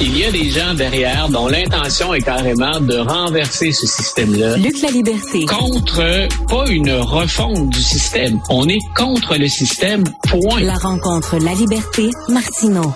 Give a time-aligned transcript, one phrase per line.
[0.00, 4.56] Il y a des gens derrière dont l'intention est carrément de renverser ce système-là.
[4.56, 5.46] Luc la liberté.
[5.46, 8.40] Contre, pas une refonte du système.
[8.48, 10.60] On est contre le système, point.
[10.62, 12.92] La rencontre La liberté, Martineau.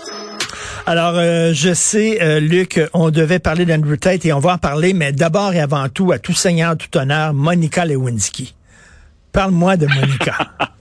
[0.86, 4.58] Alors, euh, je sais, euh, Luc, on devait parler d'Andrew Tate et on va en
[4.58, 8.56] parler, mais d'abord et avant tout, à tout seigneur, tout honneur, Monica Lewinsky.
[9.30, 10.36] Parle-moi de Monica.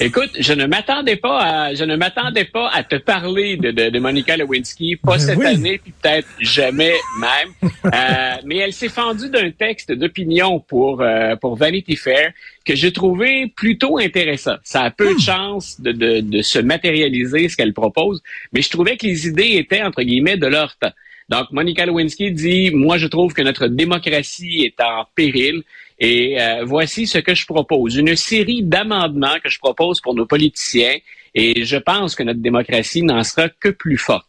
[0.00, 3.90] Écoute, je ne m'attendais pas à, je ne m'attendais pas à te parler de, de,
[3.90, 7.70] de Monica Lewinsky, pas ben cette année, puis peut-être jamais même.
[7.84, 12.32] euh, mais elle s'est fendue d'un texte d'opinion pour euh, pour Vanity Fair
[12.64, 14.56] que j'ai trouvé plutôt intéressant.
[14.62, 15.20] Ça a peu de hmm.
[15.20, 18.22] chance de, de, de se matérialiser ce qu'elle propose,
[18.52, 20.92] mais je trouvais que les idées étaient entre guillemets de leur temps.
[21.28, 25.62] Donc, Monica Lewinsky dit, moi, je trouve que notre démocratie est en péril.
[25.98, 27.96] Et euh, voici ce que je propose.
[27.96, 30.96] Une série d'amendements que je propose pour nos politiciens.
[31.34, 34.26] Et je pense que notre démocratie n'en sera que plus forte.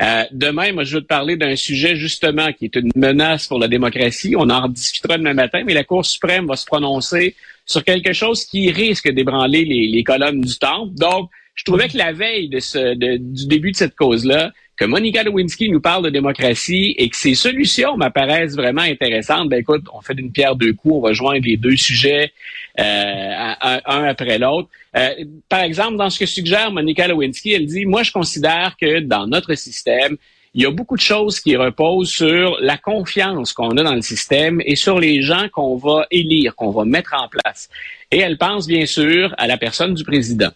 [0.00, 3.58] Euh, demain, moi, je veux te parler d'un sujet justement qui est une menace pour
[3.58, 4.34] la démocratie.
[4.36, 7.34] On en discutera demain matin, mais la Cour suprême va se prononcer
[7.66, 10.94] sur quelque chose qui risque d'ébranler les, les colonnes du temple.
[10.94, 15.24] Donc, je trouvais que la veille de ce, du début de cette cause-là, que Monica
[15.24, 20.00] Lewinsky nous parle de démocratie et que ses solutions m'apparaissent vraiment intéressantes, ben écoute, on
[20.00, 22.32] fait d'une pierre deux coups, on va joindre les deux sujets
[22.78, 24.68] euh, un, après l'autre.
[24.96, 25.10] Euh,
[25.48, 29.26] par exemple, dans ce que suggère Monica Lewinsky, elle dit, moi je considère que dans
[29.26, 30.16] notre système,
[30.54, 34.02] il y a beaucoup de choses qui reposent sur la confiance qu'on a dans le
[34.02, 37.68] système et sur les gens qu'on va élire, qu'on va mettre en place.
[38.12, 40.50] Et elle pense bien sûr à la personne du président.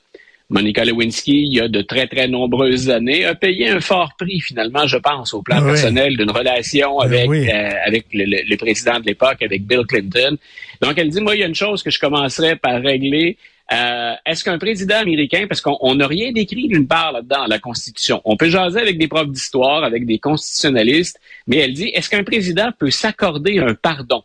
[0.52, 4.38] Monica Lewinsky, il y a de très, très nombreuses années, a payé un fort prix,
[4.40, 9.06] finalement, je pense, au plan personnel d'une relation ben avec, euh, avec le, président de
[9.06, 10.36] l'époque, avec Bill Clinton.
[10.82, 13.38] Donc, elle dit, moi, il y a une chose que je commencerai par régler.
[13.72, 18.20] Euh, est-ce qu'un président américain, parce qu'on n'a rien décrit d'une part là-dedans, la Constitution,
[18.26, 22.24] on peut jaser avec des profs d'histoire, avec des constitutionnalistes, mais elle dit, est-ce qu'un
[22.24, 24.22] président peut s'accorder un pardon?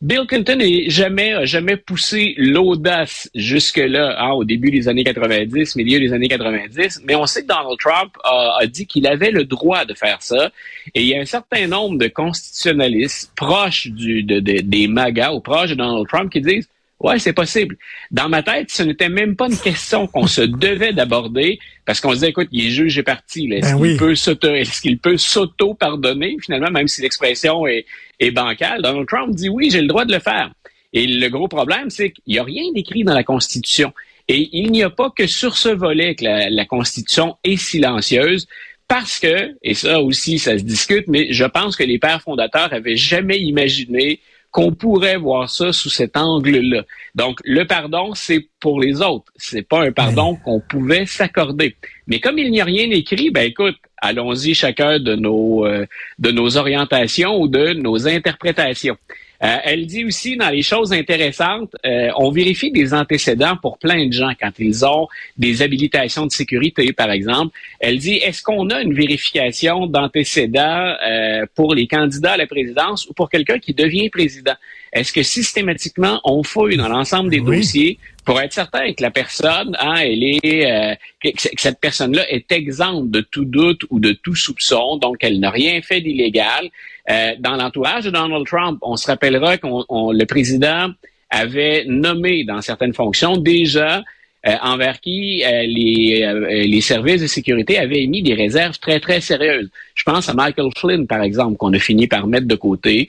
[0.00, 5.98] Bill Clinton n'a jamais, jamais poussé l'audace jusque-là, hein, au début des années 90, milieu
[5.98, 9.84] des années 90, mais on sait que Donald Trump a, dit qu'il avait le droit
[9.84, 10.50] de faire ça.
[10.94, 15.70] Et il y a un certain nombre de constitutionnalistes proches du, des MAGA ou proches
[15.70, 16.68] de Donald Trump qui disent
[17.00, 17.76] Ouais, c'est possible.
[18.10, 22.10] Dans ma tête, ce n'était même pas une question qu'on se devait d'aborder parce qu'on
[22.10, 23.48] se disait, écoute, il est juge et parti.
[23.52, 27.84] Est-ce ben qu'il peut s'auto, est-ce qu'il peut s'auto-pardonner finalement, même si l'expression est,
[28.20, 28.80] est bancale?
[28.80, 30.50] Donald Trump dit oui, j'ai le droit de le faire.
[30.92, 33.92] Et le gros problème, c'est qu'il n'y a rien d'écrit dans la Constitution.
[34.28, 38.46] Et il n'y a pas que sur ce volet que la, la Constitution est silencieuse
[38.88, 42.72] parce que, et ça aussi, ça se discute, mais je pense que les pères fondateurs
[42.72, 44.20] avaient jamais imaginé
[44.54, 46.84] qu'on pourrait voir ça sous cet angle-là.
[47.16, 49.32] Donc, le pardon, c'est pour les autres.
[49.34, 51.74] C'est pas un pardon qu'on pouvait s'accorder.
[52.06, 55.86] Mais comme il n'y a rien écrit, ben écoute, allons-y chacun de nos euh,
[56.20, 58.96] de nos orientations ou de nos interprétations.
[59.42, 64.06] Euh, elle dit aussi dans les choses intéressantes, euh, on vérifie des antécédents pour plein
[64.06, 67.56] de gens quand ils ont des habilitations de sécurité, par exemple.
[67.80, 73.08] Elle dit, est-ce qu'on a une vérification d'antécédents euh, pour les candidats à la présidence
[73.08, 74.54] ou pour quelqu'un qui devient président?
[74.92, 79.76] Est-ce que systématiquement on fouille dans l'ensemble des dossiers pour être certain que la personne,
[79.80, 84.96] hein, elle est, que, cette personne-là est exempte de tout doute ou de tout soupçon,
[84.96, 86.70] donc elle n'a rien fait d'illégal?
[87.10, 90.88] Euh, dans l'entourage de Donald Trump, on se rappellera que le président
[91.30, 94.02] avait nommé dans certaines fonctions déjà
[94.46, 99.20] euh, envers qui euh, les, les services de sécurité avaient émis des réserves très, très
[99.20, 99.70] sérieuses.
[99.94, 103.08] Je pense à Michael Flynn, par exemple, qu'on a fini par mettre de côté.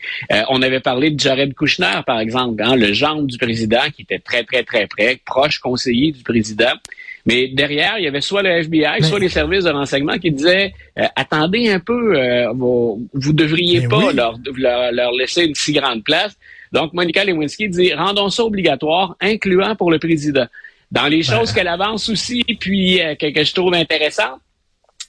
[0.49, 4.19] on avait parlé de Jared Kushner, par exemple, hein, le gendre du président, qui était
[4.19, 6.73] très, très, très près, proche conseiller du président.
[7.25, 10.73] Mais derrière, il y avait soit le FBI, soit les services de renseignement qui disaient
[10.99, 14.37] euh, attendez un peu, euh, vous, vous devriez pas leur,
[14.91, 16.37] leur, laisser une si grande place.
[16.71, 20.45] Donc, Monica Lewinsky dit rendons ça obligatoire, incluant pour le président.
[20.91, 24.39] Dans les choses qu'elle avance aussi, puis euh, que, je trouve intéressant,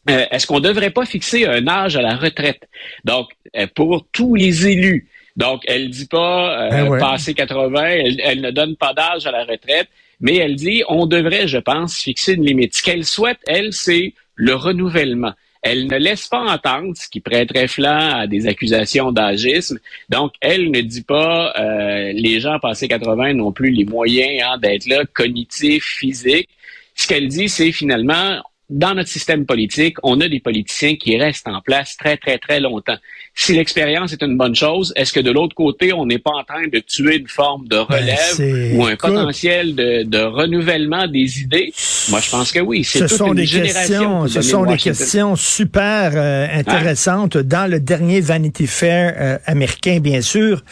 [0.09, 2.63] est-ce qu'on ne devrait pas fixer un âge à la retraite?
[3.05, 3.29] Donc,
[3.75, 5.09] pour tous les élus.
[5.37, 7.83] Donc, elle dit pas ben passer 80,
[8.23, 9.89] elle, ne donne pas d'âge à la retraite
[10.21, 12.75] mais elle dit on devrait, je pense, fixer une limite.
[12.75, 15.33] Ce qu'elle souhaite, elle, c'est le renouvellement.
[15.63, 19.79] Elle ne laisse pas entendre, ce qui prêterait flanc à des accusations d'agisme.
[20.09, 24.59] Donc, elle ne dit pas euh, les gens passés 80 n'ont plus les moyens hein,
[24.59, 26.51] d'être là, cognitifs, physiques.
[26.95, 31.49] Ce qu'elle dit, c'est finalement dans notre système politique, on a des politiciens qui restent
[31.49, 32.97] en place très, très, très longtemps.
[33.39, 36.43] Si l'expérience est une bonne chose, est-ce que de l'autre côté, on n'est pas en
[36.43, 41.43] train de tuer une forme de ben, relève ou un potentiel de, de, renouvellement des
[41.43, 41.71] idées?
[42.09, 42.83] Moi, je pense que oui.
[42.83, 48.67] Ce sont des questions, ce sont des questions super euh, intéressantes dans le dernier Vanity
[48.67, 50.63] Fair euh, américain, bien sûr.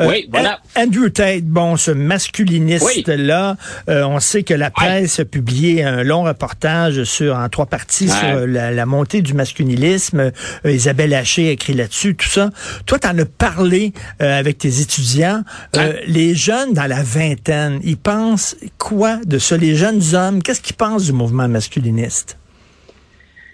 [0.00, 0.60] Euh, oui, voilà.
[0.76, 3.56] Andrew Tate, bon, ce masculiniste-là,
[3.86, 8.46] on sait que la presse a publié un long reportage sur en trois parties sur
[8.46, 10.32] la, montée du masculinisme.
[10.64, 12.50] Isabelle Haché a écrit là-dessus, tout ça.
[12.86, 15.42] Toi, tu en as parlé euh, avec tes étudiants.
[15.76, 19.56] Euh, les jeunes dans la vingtaine, ils pensent quoi de ça?
[19.56, 22.38] Les jeunes hommes, qu'est-ce qu'ils pensent du mouvement masculiniste?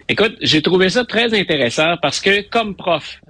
[0.09, 3.21] Écoute, j'ai trouvé ça très intéressant parce que comme prof,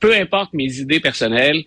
[0.00, 1.62] peu importe mes idées personnelles,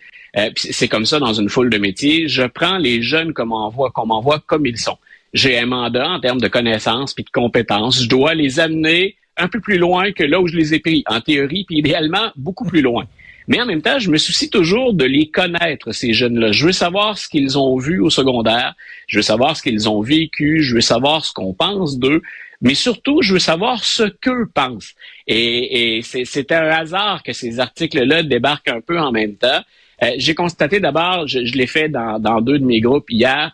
[0.58, 3.92] c'est comme ça dans une foule de métiers, je prends les jeunes comme on voit,
[3.92, 4.98] comme on voit comme ils sont
[5.36, 8.02] j'ai un mandat en termes de connaissances puis de compétences.
[8.02, 11.04] Je dois les amener un peu plus loin que là où je les ai pris,
[11.08, 13.06] en théorie, puis idéalement beaucoup plus loin.
[13.48, 16.52] Mais en même temps, je me soucie toujours de les connaître, ces jeunes-là.
[16.52, 18.74] Je veux savoir ce qu'ils ont vu au secondaire,
[19.08, 22.22] je veux savoir ce qu'ils ont vécu, je veux savoir ce qu'on pense d'eux,
[22.62, 24.96] mais surtout, je veux savoir ce qu'eux pensent.
[25.28, 29.62] Et, et c'est un hasard que ces articles-là débarquent un peu en même temps.
[30.04, 33.52] Euh, J'ai constaté d'abord, je, l'ai fait dans, dans deux de mes groupes hier,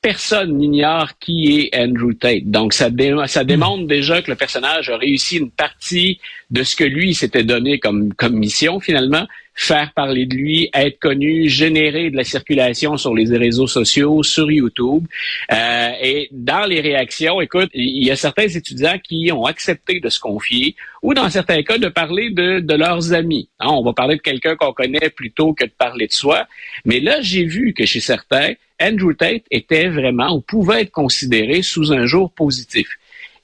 [0.00, 2.44] personne n'ignore qui est Andrew Tate.
[2.44, 2.88] Donc, ça,
[3.26, 7.42] ça démontre déjà que le personnage a réussi une partie de ce que lui s'était
[7.42, 9.26] donné comme, comme mission, finalement,
[9.58, 14.50] faire parler de lui, être connu, générer de la circulation sur les réseaux sociaux, sur
[14.52, 15.04] YouTube.
[15.52, 20.08] Euh, et dans les réactions, écoute, il y a certains étudiants qui ont accepté de
[20.08, 23.48] se confier ou dans certains cas de parler de, de leurs amis.
[23.58, 26.46] Hein, on va parler de quelqu'un qu'on connaît plutôt que de parler de soi.
[26.84, 31.62] Mais là, j'ai vu que chez certains, Andrew Tate était vraiment ou pouvait être considéré
[31.62, 32.88] sous un jour positif.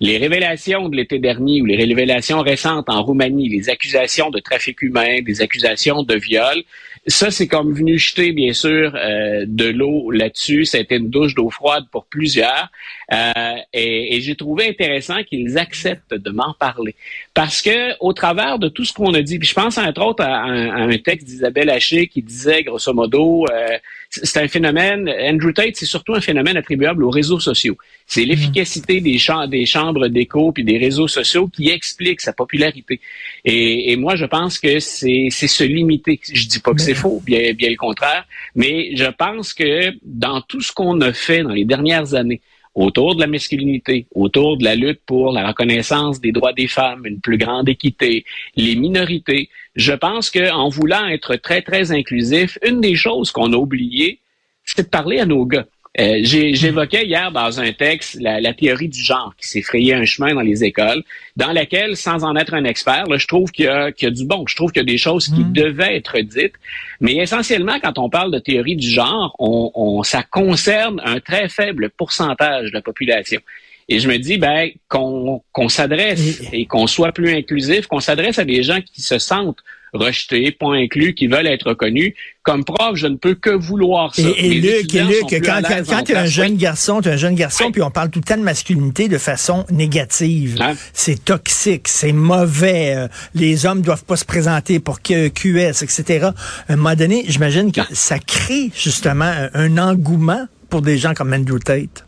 [0.01, 4.83] Les révélations de l'été dernier ou les révélations récentes en Roumanie, les accusations de trafic
[4.83, 6.63] humain, des accusations de viol,
[7.07, 10.65] ça c'est comme venu jeter bien sûr euh, de l'eau là-dessus.
[10.65, 12.71] Ça a été une douche d'eau froide pour plusieurs.
[13.13, 13.33] Euh,
[13.73, 16.95] et, j'ai trouvé intéressant qu'ils acceptent de m'en parler.
[17.35, 20.25] Parce que au travers de tout ce qu'on a dit, puis je pense entre autres
[20.25, 23.79] à, un, texte d'Isabelle Haché qui disait grosso modo, euh,
[24.09, 27.77] c'est un phénomène, Andrew Tate, c'est surtout un phénomène attribuable aux réseaux sociaux.
[28.07, 28.29] C'est mhm.
[28.29, 29.19] l'efficacité des,
[29.49, 33.01] des chambres d'écho puis des réseaux sociaux qui explique sa popularité.
[33.45, 36.21] Et, moi, je pense que c'est se limiter.
[36.33, 38.25] Je dis pas que c'est faux, bien, bien le contraire,
[38.55, 42.41] mais je pense que dans tout ce qu'on a fait dans les dernières années,
[42.75, 47.07] autour de la masculinité, autour de la lutte pour la reconnaissance des droits des femmes,
[47.07, 48.25] une plus grande équité,
[48.57, 49.49] les minorités.
[49.77, 54.19] Je pense qu'en voulant être très, très inclusif, une des choses qu'on a oubliées,
[54.65, 55.67] c'est de parler à nos gars.
[56.01, 60.35] Euh, j'évoquais hier dans un texte la, théorie du genre qui s'est frayé un chemin
[60.35, 61.05] dans les écoles,
[61.37, 64.45] dans laquelle, sans en être un expert, je trouve qu'il y, y, a du bon.
[64.49, 65.53] Je trouve qu'il y a des choses qui mm.
[65.53, 66.55] devaient être dites.
[67.01, 71.49] Mais essentiellement, quand on parle de théorie du genre, on, on, ça concerne un très
[71.49, 73.41] faible pourcentage de la population.
[73.89, 78.45] Et je me dis, ben, qu'on s'adresse et qu'on soit plus inclusif, qu'on s'adresse à
[78.45, 79.63] des gens qui se sentent
[79.95, 82.15] rejetés, pas inclus, qui veulent être reconnus.
[82.43, 84.23] Comme prof, je ne peux que vouloir ça.
[84.37, 87.71] Et, et Luc, quand, quand, tu es un jeune garçon, tu es un jeune garçon,
[87.73, 90.57] puis on parle tout le temps de masculinité de façon négative.
[90.61, 90.75] Hein?
[90.93, 92.95] C'est toxique, c'est mauvais.
[92.97, 96.29] Euh, les hommes doivent pas se présenter pour QS, etc.
[96.69, 101.33] À un moment donné, j'imagine que ça crée justement un engouement pour des gens comme
[101.33, 102.05] Andrew Tate.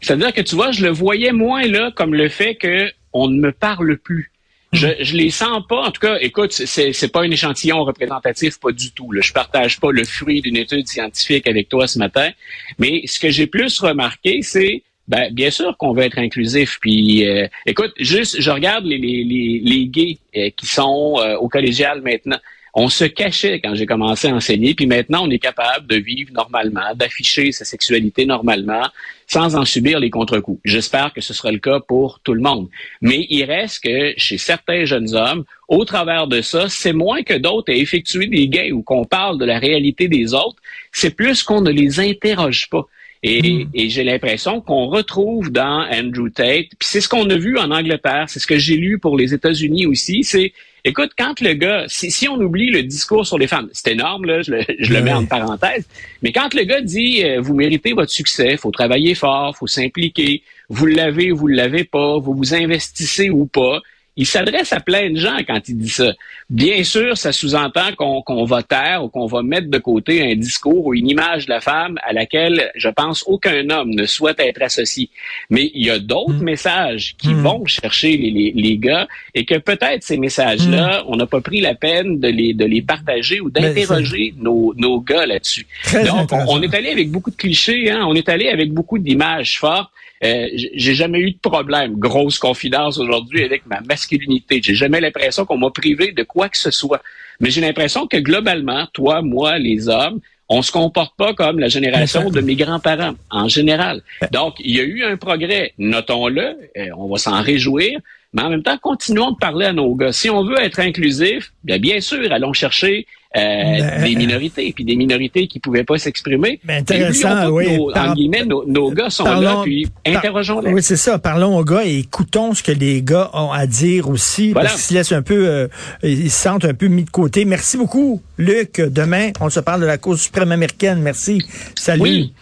[0.00, 3.40] C'est-à-dire que tu vois, je le voyais moins là comme le fait que on ne
[3.40, 4.30] me parle plus.
[4.72, 4.94] Je, hmm.
[5.00, 5.82] je les sens pas.
[5.82, 9.12] En tout cas, écoute, c'est, c'est pas un échantillon représentatif, pas du tout.
[9.12, 9.20] Là.
[9.22, 12.30] Je partage pas le fruit d'une étude scientifique avec toi ce matin.
[12.78, 16.78] Mais ce que j'ai plus remarqué, c'est ben, bien sûr qu'on veut être inclusif.
[16.80, 21.36] Puis, euh, écoute, juste, je regarde les, les, les, les gays euh, qui sont euh,
[21.36, 22.38] au collégial maintenant.
[22.80, 26.32] On se cachait quand j'ai commencé à enseigner, puis maintenant on est capable de vivre
[26.32, 28.86] normalement, d'afficher sa sexualité normalement,
[29.26, 30.60] sans en subir les contre-coups.
[30.64, 32.68] J'espère que ce sera le cas pour tout le monde.
[33.00, 37.34] Mais il reste que chez certains jeunes hommes, au travers de ça, c'est moins que
[37.34, 41.42] d'autres à effectuer des gays ou qu'on parle de la réalité des autres, c'est plus
[41.42, 42.86] qu'on ne les interroge pas.
[43.24, 43.70] Et, hmm.
[43.74, 47.72] et j'ai l'impression qu'on retrouve dans Andrew Tate, puis c'est ce qu'on a vu en
[47.72, 50.52] Angleterre, c'est ce que j'ai lu pour les États-Unis aussi, c'est
[50.84, 54.24] Écoute, quand le gars, si, si, on oublie le discours sur les femmes, c'est énorme,
[54.26, 55.86] là, je le, je le mets en parenthèse,
[56.22, 60.42] mais quand le gars dit euh, vous méritez votre succès, faut travailler fort, faut s'impliquer,
[60.68, 63.80] vous l'avez ou vous l'avez pas, vous vous investissez ou pas,
[64.18, 66.12] il s'adresse à plein de gens quand il dit ça.
[66.50, 70.86] Bien sûr, ça sous-entend qu'on va taire ou qu'on va mettre de côté un discours
[70.86, 74.60] ou une image de la femme à laquelle, je pense, aucun homme ne souhaite être
[74.60, 75.08] associé.
[75.50, 76.42] Mais il y a d'autres mm.
[76.42, 77.42] messages qui mm.
[77.42, 79.06] vont chercher les, les, gars
[79.36, 81.04] et que peut-être ces messages-là, mm.
[81.06, 85.00] on n'a pas pris la peine de les, de les partager ou d'interroger nos, nos
[85.00, 85.68] gars là-dessus.
[85.92, 88.04] Donc, on, est allé avec beaucoup de clichés, hein?
[88.08, 89.92] on est allé avec beaucoup d'images fortes.
[90.24, 94.60] Euh, j'ai jamais eu de problème, grosse confidence aujourd'hui avec ma masculinité.
[94.62, 97.02] J'ai jamais l'impression qu'on m'a privé de quoi que ce soit.
[97.40, 101.68] Mais j'ai l'impression que globalement, toi, moi, les hommes, on se comporte pas comme la
[101.68, 104.02] génération de mes grands-parents en général.
[104.32, 108.00] Donc, il y a eu un progrès, notons-le, euh, on va s'en réjouir,
[108.32, 110.12] mais en même temps, continuons de parler à nos gars.
[110.12, 113.06] Si on veut être inclusif, bien, bien sûr, allons chercher
[113.36, 116.60] euh, des minorités, puis des minorités qui pouvaient pas s'exprimer.
[116.64, 117.76] Mais intéressant, oui.
[117.76, 120.72] Nos, en guillemets, nos, gars sont là, puis interrogeons-les.
[120.72, 121.18] Oui, c'est ça.
[121.18, 124.82] Parlons aux gars et écoutons ce que les gars ont à dire aussi, parce qu'ils
[124.82, 125.68] se laissent un peu, euh,
[126.02, 127.44] ils se sentent un peu mis de côté.
[127.44, 128.80] Merci beaucoup, Luc.
[128.80, 131.00] Demain, on se parle de la cause suprême américaine.
[131.02, 131.42] Merci.
[131.74, 132.00] Salut.
[132.00, 132.32] Oui.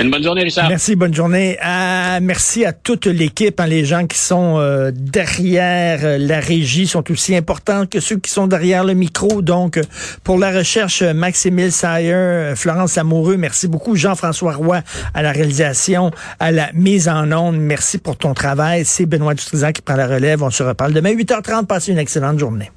[0.00, 0.68] Une bonne journée, Richard.
[0.68, 1.56] Merci, bonne journée.
[1.62, 7.10] Ah, merci à toute l'équipe, hein, les gens qui sont euh, derrière la régie sont
[7.10, 9.40] aussi importants que ceux qui sont derrière le micro.
[9.42, 9.80] Donc,
[10.26, 13.94] pour la recherche, Maximile Sayer, Florence Amoureux, merci beaucoup.
[13.94, 14.80] Jean-François Roy
[15.14, 17.56] à la réalisation, à la mise en onde.
[17.58, 18.84] Merci pour ton travail.
[18.84, 20.42] C'est Benoît Dutrizan qui prend la relève.
[20.42, 21.66] On se reparle demain 8h30.
[21.66, 22.72] Passez une excellente journée.